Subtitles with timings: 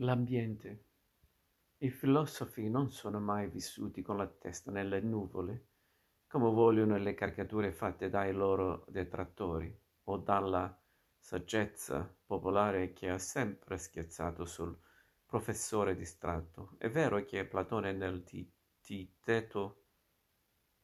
[0.00, 0.84] L'ambiente.
[1.78, 5.66] I filosofi non sono mai vissuti con la testa nelle nuvole,
[6.28, 10.80] come vogliono le caricature fatte dai loro detrattori o dalla
[11.18, 14.78] saggezza popolare che ha sempre scherzato sul
[15.26, 16.76] professore distratto.
[16.78, 18.22] È vero che Platone nel
[18.80, 19.82] Titeto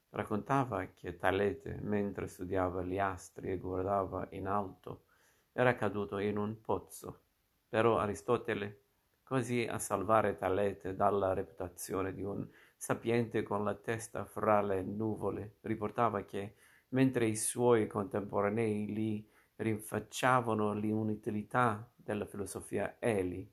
[0.09, 5.05] raccontava che Talete, mentre studiava gli astri e guardava in alto,
[5.53, 7.21] era caduto in un pozzo.
[7.69, 8.84] Però Aristotele
[9.25, 12.47] così a salvare Talete dalla reputazione di un
[12.77, 16.55] sapiente con la testa fra le nuvole, riportava che,
[16.91, 23.51] mentre i suoi contemporanei gli rinfacciavano l'inutilità della filosofia, egli,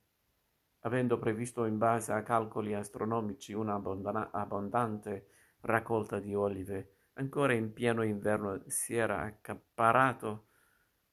[0.82, 3.76] avendo previsto in base a calcoli astronomici una
[4.32, 5.28] abbondante
[5.62, 10.48] raccolta di olive, ancora in pieno inverno si era accapparato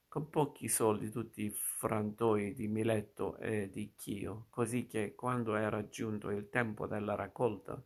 [0.08, 5.86] con pochi soldi tutti i frantoi di Mileto e di Chio, così che quando era
[5.88, 7.80] giunto il tempo della raccolta,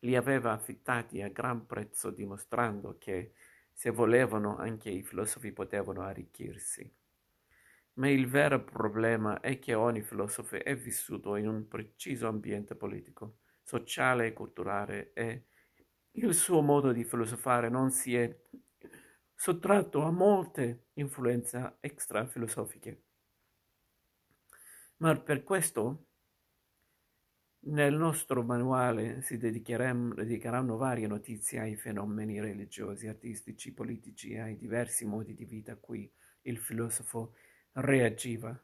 [0.00, 3.32] li aveva affittati a gran prezzo dimostrando che
[3.72, 6.90] se volevano anche i filosofi potevano arricchirsi.
[7.94, 13.38] Ma il vero problema è che ogni filosofo è vissuto in un preciso ambiente politico,
[13.62, 15.46] sociale e culturale e
[16.12, 18.43] il suo modo di filosofare non si è
[19.34, 23.02] sottratto a molte influenze extrafilosofiche.
[24.98, 26.06] Ma per questo
[27.66, 35.34] nel nostro manuale si dedicheranno varie notizie ai fenomeni religiosi, artistici, politici ai diversi modi
[35.34, 36.10] di vita a cui
[36.42, 37.34] il filosofo
[37.72, 38.58] reagiva.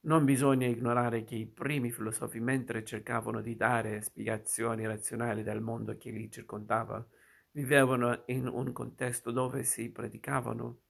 [0.00, 5.96] Non bisogna ignorare che i primi filosofi, mentre cercavano di dare spiegazioni razionali del mondo
[5.96, 7.04] che li circondava,
[7.52, 10.80] vivevano in un contesto dove si predicavano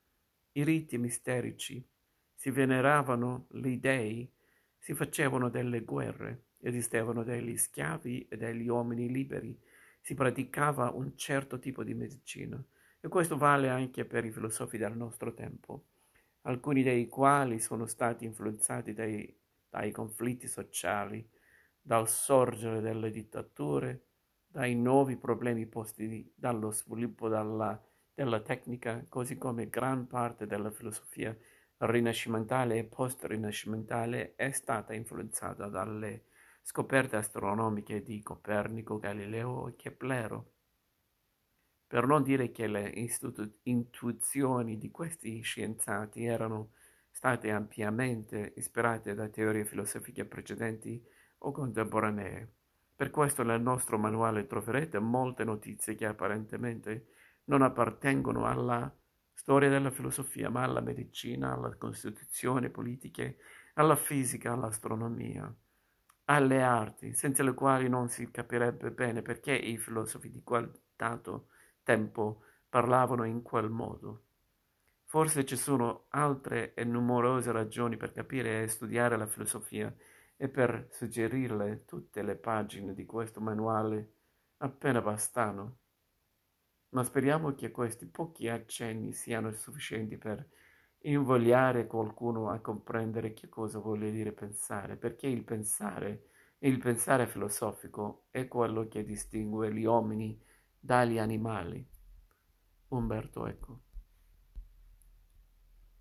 [0.53, 1.85] i riti misterici,
[2.35, 4.31] si veneravano gli dei,
[4.79, 9.59] si facevano delle guerre, esistevano degli schiavi e degli uomini liberi,
[10.01, 12.63] si praticava un certo tipo di medicina.
[13.01, 15.85] E questo vale anche per i filosofi del nostro tempo,
[16.43, 19.37] alcuni dei quali sono stati influenzati dai,
[19.69, 21.29] dai conflitti sociali,
[21.81, 24.03] dal sorgere delle dittature,
[24.51, 27.81] dai nuovi problemi posti dallo sviluppo della,
[28.13, 31.37] della tecnica, così come gran parte della filosofia
[31.79, 36.25] rinascimentale e post-rinascimentale è stata influenzata dalle
[36.63, 40.53] scoperte astronomiche di Copernico, Galileo e Keplero.
[41.87, 46.73] Per non dire che le istitu- intuizioni di questi scienziati erano
[47.11, 51.03] state ampiamente ispirate da teorie filosofiche precedenti
[51.39, 52.58] o contemporanee.
[52.99, 57.13] Per questo nel nostro manuale troverete molte notizie che apparentemente
[57.45, 58.93] non appartengono alla
[59.33, 63.39] storia della filosofia, ma alla medicina, alla costituzione politiche,
[63.75, 65.55] alla fisica, all'astronomia,
[66.25, 71.51] alle arti, senza le quali non si capirebbe bene perché i filosofi di quel dato
[71.85, 74.25] tempo parlavano in quel modo.
[75.05, 79.95] Forse ci sono altre e numerose ragioni per capire e studiare la filosofia
[80.41, 84.13] e per suggerirle tutte le pagine di questo manuale
[84.59, 85.79] appena bastano.
[86.91, 90.49] Ma speriamo che questi pochi accenni siano sufficienti per
[91.01, 96.29] invogliare qualcuno a comprendere che cosa vuole dire pensare, perché il pensare
[96.63, 100.41] il pensare filosofico è quello che distingue gli uomini
[100.77, 101.87] dagli animali.
[102.89, 103.88] Umberto Eco